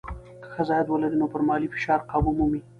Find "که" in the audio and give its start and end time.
0.41-0.47